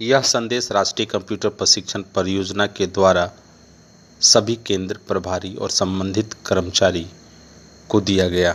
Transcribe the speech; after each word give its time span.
यह 0.00 0.20
संदेश 0.20 0.68
राष्ट्रीय 0.72 1.06
कंप्यूटर 1.06 1.48
प्रशिक्षण 1.48 2.02
परियोजना 2.14 2.66
के 2.66 2.86
द्वारा 2.86 3.30
सभी 4.20 4.56
केंद्र 4.66 4.98
प्रभारी 5.08 5.54
और 5.54 5.70
संबंधित 5.70 6.34
कर्मचारी 6.46 7.06
को 7.90 8.00
दिया 8.00 8.28
गया। 8.28 8.54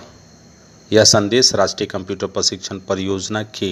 यह 0.91 1.03
संदेश 1.03 1.53
राष्ट्रीय 1.55 1.87
कंप्यूटर 1.87 2.27
प्रशिक्षण 2.27 2.79
परियोजना 2.79 3.41
के 3.55 3.71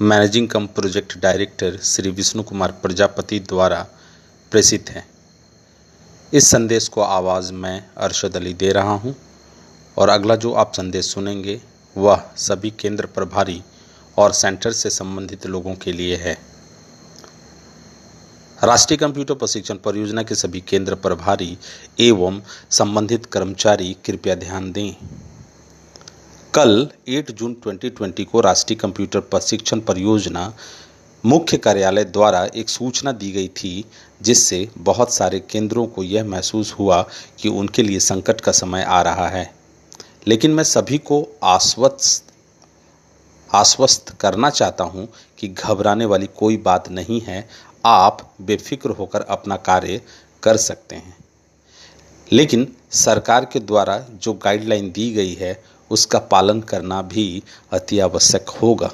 managing 0.00 0.48
cum 0.48 0.66
project 0.66 1.18
director 1.18 1.76
Shri 1.84 2.10
Vishnu 2.10 2.42
Kumar 2.42 2.72
Prajapati 2.82 3.40
द्वारा 3.40 3.82
प्रेषित 4.52 4.90
है। 4.90 5.06
इस 6.32 6.50
संदेश 6.50 6.88
को 6.88 7.02
आवाज़ 7.02 7.52
मैं 7.52 7.82
अरशद 7.96 8.36
अली 8.36 8.54
दे 8.54 8.72
रहा 8.72 8.94
हूँ 8.94 9.14
और 9.96 10.08
अगला 10.08 10.36
जो 10.36 10.52
आप 10.54 10.72
संदेश 10.74 11.12
सुनेंगे 11.14 11.60
वह 11.96 12.30
सभी 12.38 12.70
केंद्र 12.70 13.06
प्रभारी 13.06 13.62
और 14.16 14.32
सेंटर 14.32 14.72
से 14.72 14.90
संबंधित 14.90 15.46
लोगों 15.46 15.74
के 15.74 15.92
लिए 15.92 16.16
है। 16.16 16.36
राष्ट्रीय 18.64 18.98
कंप्यूटर 18.98 19.34
प्रशिक्षण 19.34 19.74
परियोजना 19.74 20.22
के 20.22 20.34
सभी 20.34 20.60
केंद्र 20.60 20.94
प्रभारी 20.94 21.58
एवं 22.00 22.40
संबंधित 22.70 23.26
कर्मचारी 23.26 23.96
कृपया 24.04 24.34
ध्यान 24.34 24.72
दें। 24.72 24.96
कल 26.54 26.88
8 27.08 27.30
जून 27.30 27.56
2020 27.66 28.24
को 28.24 28.40
राष्ट्रीय 28.40 28.76
कंप्यूटर 28.76 29.20
प्रशिक्षण 29.20 29.80
परियोजना 29.80 30.52
मुख्य 31.24 31.56
कार्यालय 31.56 32.04
द्वारा 32.04 32.44
एक 32.56 32.68
सूचना 32.68 33.12
दी 33.12 33.30
गई 33.32 33.48
थी, 33.48 33.84
जिससे 34.22 34.68
बहुत 34.78 35.12
सारे 35.12 35.40
केंद्रों 35.40 35.86
को 35.86 36.02
यह 36.02 36.24
महसूस 36.24 36.72
हुआ 36.78 37.08
कि 37.38 37.48
उनके 37.48 37.82
लिए 37.82 38.00
संकट 38.00 38.40
का 38.40 38.52
समय 38.52 38.82
आ 38.82 39.02
रहा 39.02 39.28
है। 39.28 39.54
लेकिन 40.26 40.50
मैं 40.50 40.64
सभी 40.64 40.98
को 40.98 41.38
आश्वस्त 41.44 42.22
आश्वस्त 43.54 44.16
करना 44.20 44.50
चाहता 44.50 44.84
हूँ 44.84 45.08
कि 45.38 45.48
घबराने 45.48 46.04
वाली 46.04 46.26
कोई 46.26 46.56
बात 46.56 46.88
नहीं 46.88 47.20
है। 47.20 47.48
आप 47.86 48.34
बेफिक्र 48.40 48.90
होकर 48.90 49.20
अपना 49.20 49.56
कार्य 49.56 50.00
कर 50.42 50.56
सकते 50.56 50.96
हैं। 50.96 51.16
लेकिन 52.32 52.76
सरकार 52.90 53.44
के 53.44 53.60
द्वारा 53.60 53.98
जो 53.98 54.32
गाइडलाइन 54.32 54.92
दी 54.92 55.12
गई 55.12 55.34
है, 55.34 55.64
उसका 55.90 56.18
पालन 56.18 56.60
करना 56.60 57.02
भी 57.02 57.42
अति 57.72 57.98
आवश्यक 57.98 58.48
होगा। 58.48 58.90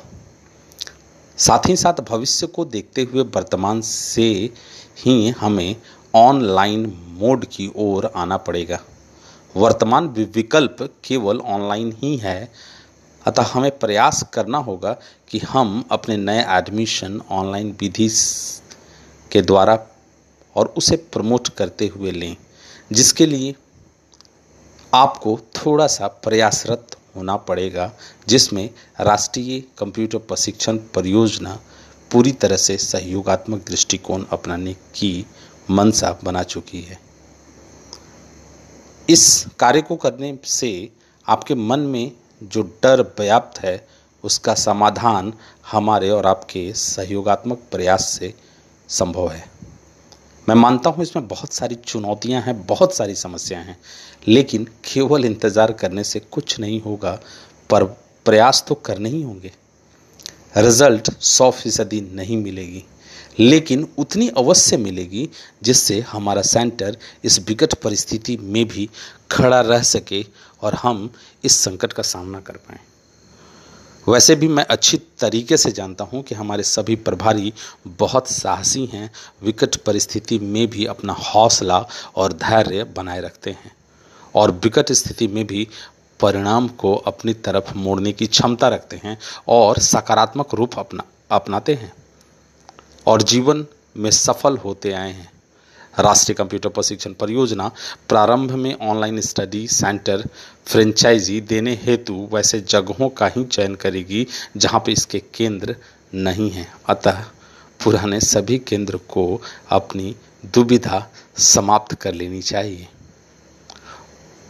साथ 1.38 1.58
ही 1.66 1.76
साथ 1.76 2.00
भविष्य 2.00 2.46
को 2.46 2.64
देखते 2.64 3.02
हुए 3.02 3.22
वर्तमान 3.22 3.80
से 3.80 4.50
ही 4.98 5.28
हमें 5.28 5.76
ऑनलाइन 6.14 7.06
मोड 7.06 7.44
की 7.44 7.72
ओर 7.76 8.12
आना 8.16 8.36
पड़ेगा। 8.36 8.80
वर्तमान 9.56 10.08
विकल्प 10.08 10.94
केवल 11.04 11.38
ऑनलाइन 11.38 11.96
ही 11.98 12.16
है। 12.16 12.52
अतः 13.26 13.42
हमें 13.42 13.78
प्रयास 13.78 14.24
करना 14.32 14.58
होगा 14.58 14.96
कि 15.28 15.38
हम 15.38 15.84
अपने 15.90 16.16
नए 16.16 16.44
एडमिशन 16.48 17.22
ऑनलाइन 17.30 17.76
विधि 17.80 18.08
के 19.32 19.42
द्वारा 19.42 19.78
और 20.56 20.74
उसे 20.76 20.96
प्रमोट 20.96 21.48
करते 21.48 21.86
हुए 21.86 22.10
लें, 22.10 22.36
जिसके 22.92 23.26
लिए 23.26 23.54
आपको 24.94 25.38
थोड़ा 25.56 25.86
सा 25.86 26.06
प्रयासरत 26.06 26.96
होना 27.16 27.36
पड़ेगा, 27.36 27.90
जिसमें 28.28 28.70
राष्ट्रीय 29.00 29.62
कंप्यूटर 29.78 30.18
प्रशिक्षण 30.18 30.76
परियोजना 30.94 31.58
पूरी 32.10 32.32
तरह 32.32 32.56
से 32.56 32.76
सहयोगात्मक 32.78 33.64
दृष्टिकोण 33.66 34.24
अपनाने 34.32 34.72
की 34.94 35.26
मनसा 35.70 36.18
बना 36.24 36.42
चुकी 36.42 36.82
है। 36.82 36.98
इस 39.08 39.46
कार्य 39.58 39.82
को 39.82 39.96
करने 39.96 40.38
से 40.44 40.90
आपके 41.28 41.54
मन 41.54 41.80
में 41.80 42.12
जो 42.42 42.62
डर 42.82 43.02
व्याप्त 43.18 43.58
है, 43.58 43.88
उसका 44.24 44.54
समाधान 44.54 45.32
हमारे 45.70 46.10
और 46.10 46.26
आपके 46.26 46.72
सहयोगात्मक 46.72 47.62
प्रयास 47.70 48.08
से 48.08 48.34
संभव 48.92 49.30
है। 49.30 49.50
मैं 50.48 50.54
मानता 50.56 50.90
हूँ 50.90 51.02
इसमें 51.02 51.26
बहुत 51.28 51.52
सारी 51.52 51.74
चुनौतियाँ 51.76 52.40
हैं, 52.42 52.66
बहुत 52.66 52.94
सारी 52.94 53.14
समस्याएँ 53.14 53.64
हैं, 53.64 53.76
लेकिन 54.28 54.64
केवल 54.84 55.24
इंतज़ार 55.24 55.72
करने 55.72 56.04
से 56.04 56.20
कुछ 56.22 56.58
नहीं 56.60 56.80
होगा, 56.80 57.12
पर 57.70 57.84
प्रयास 58.26 58.64
तो 58.68 58.74
करने 58.76 59.08
ही 59.08 59.22
होंगे। 59.22 59.52
रिज़ल्ट 60.56 61.10
सौ 61.20 61.50
फ़ीसदी 61.52 62.00
नहीं 62.12 62.36
मिलेगी, 62.36 62.84
लेकिन 63.40 63.86
उतनी 63.98 64.28
अवश्य 64.28 64.76
मिलेगी 64.76 65.28
जिससे 65.62 66.00
हमारा 66.02 66.42
सेंटर 66.42 66.96
इस 67.24 67.38
विकट 67.48 67.74
परिस्थिति 67.74 68.36
में 68.36 68.64
भी 68.68 68.88
खड़ा 69.30 69.60
रह 69.60 69.82
सके 69.84 70.24
और 70.62 70.74
हम 70.74 71.10
इस 71.44 71.58
संकट 71.58 71.92
का 71.92 72.02
सामना 72.04 72.40
कर 72.40 72.56
पाएँ। 72.58 72.78
वैसे 74.06 74.34
भी 74.34 74.48
मैं 74.48 74.64
अच्छी 74.64 74.96
तरीके 75.20 75.56
से 75.56 75.70
जानता 75.72 76.04
हूँ 76.04 76.22
कि 76.22 76.34
हमारे 76.34 76.62
सभी 76.62 76.96
प्रभारी 76.96 77.52
बहुत 77.86 78.28
साहसी 78.28 78.84
हैं, 78.86 79.10
विकट 79.42 79.76
परिस्थिति 79.76 80.38
में 80.38 80.66
भी 80.66 80.86
अपना 80.86 81.12
हौसला 81.12 81.78
और 82.16 82.32
धैर्य 82.32 82.84
बनाए 82.96 83.20
रखते 83.20 83.50
हैं 83.50 83.72
और 84.34 84.50
विकट 84.54 84.92
स्थिति 84.92 85.26
में 85.26 85.46
भी 85.46 85.66
परिणाम 86.20 86.68
को 86.68 86.94
अपनी 86.94 87.34
तरफ़ 87.34 87.76
मोड़ने 87.76 88.12
की 88.12 88.26
क्षमता 88.26 88.68
रखते 88.68 89.00
हैं 89.04 89.18
और 89.48 89.78
सकारात्मक 89.78 90.54
रूप 90.54 90.78
अपना, 90.78 91.04
अपनाते 91.30 91.74
हैं 91.74 91.92
और 93.06 93.22
जीवन 93.22 93.66
में 93.96 94.10
सफल 94.10 94.56
होते 94.56 94.92
आए 94.92 95.12
हैं। 95.12 95.30
राष्ट्रीय 95.98 96.34
कंप्यूटर 96.34 96.68
प्रशिक्षण 96.68 97.12
परियोजना 97.12 97.70
प्रारंभ 98.08 98.52
में 98.52 98.74
ऑनलाइन 98.80 99.20
स्टडी 99.20 99.66
सेंटर 99.68 100.24
फ्रेंचाइजी 100.66 101.40
देने 101.40 101.78
हेतु 101.82 102.28
वैसे 102.32 102.60
जगहों 102.60 103.08
का 103.08 103.26
ही 103.26 103.44
चयन 103.44 103.74
करेगी, 103.74 104.26
जहाँ 104.56 104.82
पे 104.86 104.92
इसके 104.92 105.18
केंद्र 105.34 105.76
नहीं 106.14 106.50
हैं। 106.50 106.72
अतः 106.88 107.22
पुराने 107.84 108.20
सभी 108.20 108.58
केंद्र 108.58 108.96
को 109.08 109.40
अपनी 109.70 110.14
दुविधा 110.44 111.06
समाप्त 111.36 111.94
कर 111.94 112.14
लेनी 112.14 112.42
चाहिए। 112.42 112.86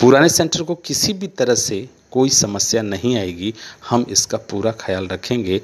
पुराने 0.01 0.29
सेंटर 0.29 0.63
को 0.63 0.75
किसी 0.75 1.13
भी 1.13 1.27
तरह 1.27 1.55
से 1.55 1.89
कोई 2.13 2.31
समस्या 2.31 2.83
नहीं 2.83 3.17
आएगी, 3.17 3.53
हम 3.89 4.07
इसका 4.09 4.39
पूरा 4.41 4.73
ख्याल 4.81 5.07
रखेंगे। 5.09 5.61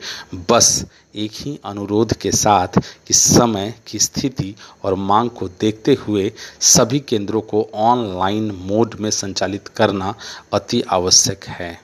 बस 0.48 0.84
एक 1.16 1.32
ही 1.34 1.58
अनुरोध 1.64 2.12
के 2.14 2.32
साथ 2.32 2.78
कि 3.06 3.14
समय 3.14 3.72
की 3.86 3.98
स्थिति 3.98 4.54
और 4.84 4.94
मांग 4.94 5.30
को 5.30 5.48
देखते 5.50 5.96
हुए 6.00 6.30
सभी 6.60 7.00
केंद्रों 7.00 7.40
को 7.42 7.68
ऑनलाइन 7.74 8.50
मोड 8.60 8.94
में 9.00 9.10
संचालित 9.12 9.68
करना 9.68 10.14
अति 10.52 10.80
आवश्यक 10.90 11.44
है। 11.50 11.78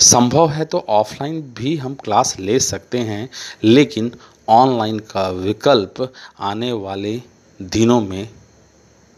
संभव 0.00 0.50
है 0.50 0.64
तो 0.64 0.84
ऑफलाइन 0.90 1.40
भी 1.56 1.76
हम 1.76 1.94
क्लास 1.94 2.38
ले 2.40 2.58
सकते 2.60 2.98
हैं, 3.00 3.28
लेकिन 3.64 4.12
ऑनलाइन 4.48 4.98
का 5.08 5.28
विकल्प 5.30 6.12
आने 6.40 6.72
वाले 6.74 7.20
दिनों 7.60 8.00
में 8.00 8.28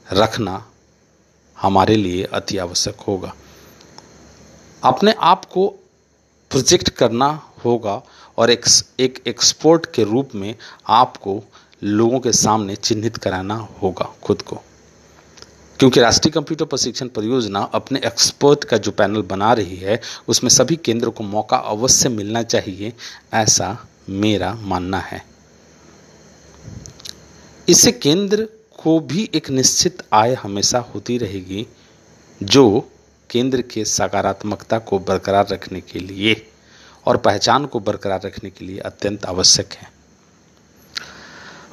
रखना 0.09 0.65
हमारे 1.59 1.97
लिए 1.97 2.25
अति 2.25 2.59
आवश्यक 2.59 3.01
होगा। 3.01 3.33
अपने 4.83 5.15
आप 5.21 5.45
को 5.45 5.69
प्रोजेक्ट 6.51 6.89
करना 6.89 7.43
होगा 7.65 8.03
और 8.39 8.51
एक 8.51 8.65
एक 9.01 9.23
एक्सपोर्ट 9.27 9.87
के 9.95 10.05
रूप 10.05 10.31
में 10.35 10.55
आपको 10.89 11.43
लोगों 11.83 12.21
के 12.21 12.33
सामने 12.33 12.77
चिन्हित 12.77 13.17
कराना 13.17 13.55
होगा 13.55 14.15
खुद 14.23 14.43
को। 14.43 14.57
क्योंकि 15.79 16.01
राष्ट्रीय 16.01 16.33
कंप्यूटर 16.33 16.65
प्रशिक्षण 16.65 17.09
परियोजना 17.09 17.61
अपने 17.61 18.01
एक्सपर्ट 18.05 18.65
का 18.65 18.77
जो 18.77 18.91
पैनल 18.91 19.23
बना 19.23 19.53
रही 19.53 19.77
है, 19.77 20.01
उसमें 20.29 20.51
सभी 20.51 20.77
केंद्रों 20.77 21.13
को 21.13 21.25
मौका 21.25 21.57
अवश्य 21.57 22.09
मिलना 22.09 22.43
चाहिए, 22.43 22.93
ऐसा 23.35 23.87
मेरा 24.09 24.55
मानना 24.55 24.99
है। 24.99 25.25
इससे 27.69 27.93
केंद्र 27.93 28.49
को 28.83 29.01
भी 29.01 29.31
एक 29.35 29.51
निश्चित 29.51 30.03
आय 30.13 30.35
हमेशा 30.35 30.79
होती 30.79 31.19
रहेगी, 31.19 31.67
जो 32.43 32.91
केंद्र 33.31 33.63
के 33.63 33.85
सकारात्मकता 33.85 34.79
को 34.79 34.99
बरकरार 34.99 35.47
रखने 35.49 35.81
के 35.81 35.99
लिए 35.99 36.35
और 37.07 37.17
पहचान 37.17 37.67
को 37.67 37.81
बरकरार 37.81 38.21
रखने 38.25 38.51
के 38.51 38.65
लिए 38.65 38.79
अत्यंत 38.79 39.25
आवश्यक 39.25 39.73
है। 39.73 39.89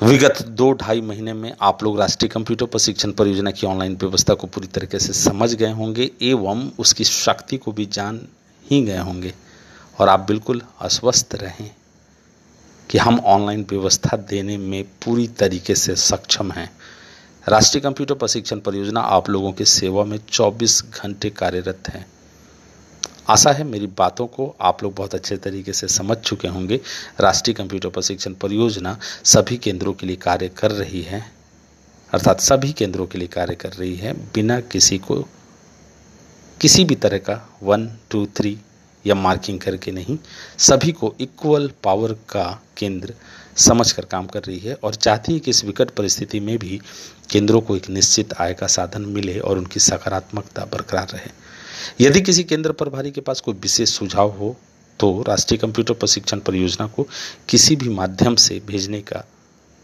विगत 0.03 0.41
दो 0.41 0.71
ढाई 0.71 1.01
महीने 1.01 1.33
में 1.33 1.51
आप 1.61 1.83
लोग 1.83 1.99
राष्ट्रीय 1.99 2.29
कंप्यूटर 2.29 2.65
प्रशिक्षण 2.65 3.11
परियोजना 3.11 3.51
की 3.51 3.67
ऑनलाइन 3.67 3.95
व्यवस्था 3.95 4.33
को 4.33 4.47
पूरी 4.47 4.67
तरीके 4.67 4.99
से 4.99 5.13
समझ 5.13 5.53
गए 5.53 5.71
होंगे 5.71 6.09
एवं 6.21 6.69
उसकी 6.79 7.03
शक्ति 7.03 7.57
को 7.57 7.71
भी 7.71 7.85
जान 7.85 8.21
ही 8.65 8.81
गए 8.81 8.97
होंगे 8.97 9.33
और 9.99 10.09
आप 10.09 10.19
बिल्कुल 10.19 10.61
अस्वस्थ 10.81 11.35
रहें 11.35 11.69
कि 12.89 12.97
हम 12.97 13.19
ऑनलाइन 13.19 13.65
व्यवस्था 13.69 14.17
देने 14.17 14.57
में 14.57 14.83
पूरी 15.05 15.27
तरीके 15.27 15.75
से 15.75 15.95
सक्षम 15.95 16.51
हैं। 16.51 16.69
राष्ट्रीय 17.49 17.81
कंप्यूटर 17.81 18.13
प्रशिक्षण 18.13 18.59
परियोजना 18.59 18.99
आप 18.99 19.29
लोगों 19.29 19.51
की 19.51 19.65
सेवा 19.65 20.03
में 20.03 20.17
24 20.31 20.81
घंटे 20.93 21.29
कार्यरत 21.29 21.89
है। 21.89 22.05
आशा 23.29 23.51
है 23.51 23.63
मेरी 23.63 23.87
बातों 23.87 24.25
को 24.27 24.55
आप 24.61 24.83
लोग 24.83 24.93
बहुत 24.95 25.15
अच्छे 25.15 25.37
तरीके 25.37 25.73
से 25.73 25.87
समझ 25.87 26.17
चुके 26.17 26.47
होंगे। 26.47 26.79
राष्ट्रीय 27.19 27.53
कंप्यूटर 27.53 27.89
प्रशिक्षण 27.89 28.33
परियोजना 28.33 28.97
सभी 29.23 29.57
केंद्रों 29.57 29.93
के 29.93 30.07
लिए 30.07 30.15
कार्य 30.15 30.49
कर 30.49 30.71
रही 30.71 31.01
है, 31.01 31.23
अर्थात 32.13 32.39
सभी 32.39 32.73
केंद्रों 32.73 33.07
के 33.07 33.17
लिए 33.17 33.27
कार्य 33.27 33.55
कर 33.55 33.73
रही 33.73 33.95
है, 33.95 34.13
बिना 34.33 34.59
किसी 34.59 34.97
को, 34.97 35.21
किसी 36.61 36.85
भी 36.85 36.95
तरह 36.95 37.17
का 37.17 37.41
वन, 37.63 37.89
टू, 38.09 38.25
थ्री 38.25 38.57
या 39.05 39.15
मार्किंग 39.15 39.59
करके 39.59 39.91
नहीं, 39.91 40.17
सभी 40.57 40.91
को 40.91 41.15
इक्वल 41.19 41.71
पावर 41.83 42.13
का 42.29 42.61
केंद्र 42.77 43.13
समझकर 43.57 44.05
काम 44.05 44.25
कर 44.27 44.43
रही 44.43 44.59
है। 44.59 44.73
और 44.73 44.95
चाहती 44.95 45.33
है 45.33 45.39
कि 45.39 45.51
इस 45.51 45.63
विकट 45.65 45.89
परिस्थिति 45.89 46.39
में 46.39 46.57
भी 46.57 46.79
केंद्रों 47.29 47.61
को 47.61 47.75
एक 47.75 47.89
निश्चित 47.89 48.33
आय 48.33 48.53
का 48.53 48.67
साधन 48.67 49.05
मिले 49.05 49.39
और 49.39 49.57
उनकी 49.57 49.79
सकारात्मकता 49.79 50.65
बरकरार 50.65 51.07
रहे। 51.09 51.31
यदि 52.01 52.21
किसी 52.21 52.43
केंद्र 52.43 52.71
प्रभारी 52.71 53.11
के 53.11 53.21
पास 53.21 53.41
कोई 53.41 53.53
विशेष 53.53 53.89
सुझाव 53.89 54.29
हो 54.29 54.55
तो 54.99 55.23
राष्ट्रीय 55.27 55.57
कंप्यूटर 55.57 55.93
प्रशिक्षण 55.93 56.39
परियोजना 56.39 56.87
को 56.87 57.07
किसी 57.49 57.75
भी 57.75 57.89
माध्यम 57.89 58.35
से 58.35 58.59
भेजने 58.59 59.01
का 59.01 59.23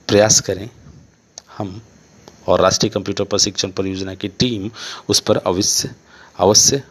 प्रयास 0.07 0.39
करें। 0.39 0.69
हम 1.57 1.81
और 2.47 2.61
राष्ट्रीय 2.61 2.89
कंप्यूटर 2.89 3.23
प्रशिक्षण 3.23 3.71
परियोजना 3.71 4.15
की 4.15 4.27
टीम 4.29 4.69
उस 5.09 5.19
पर 5.19 5.37
अवश्य 5.37 5.89
अवश्य 6.39 6.83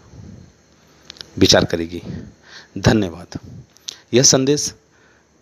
विचार 1.38 1.64
करेगी। 1.64 2.02
धन्यवाद। 2.78 3.38
यह 4.14 4.22
संदेश 4.22 4.72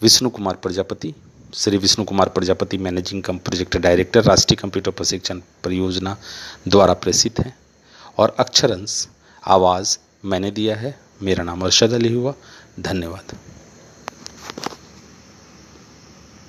Vishnu 0.03 0.31
Kumar 0.31 0.55
Prajapati 0.55 1.15
Shri 1.55 1.76
Vishnu 1.76 2.05
Kumar 2.05 2.29
Prajapati 2.29 2.79
managing 2.79 3.23
cum 3.23 3.38
project 3.38 3.76
director, 3.76 4.25
राष्ट्रीय 4.25 4.56
कंप्यूटर 4.56 4.91
प्रशिक्षण 4.91 5.41
परियोजना 5.64 6.17
द्वारा 6.69 6.94
प्रेषित 6.94 7.41
है। 7.41 7.58
और 8.19 8.37
अक्षरंश 8.38 9.08
आवाज़ 9.47 9.99
मैंने 10.25 10.50
दिया 10.50 10.76
है। 10.76 11.00
मेरा 11.23 11.44
नाम 11.44 11.62
अरशद 11.62 11.91
अली 11.91 12.12
हुआ। 12.12 12.35
धन्यवाद। 12.81 13.50